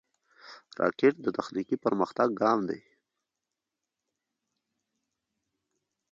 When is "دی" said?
2.69-2.81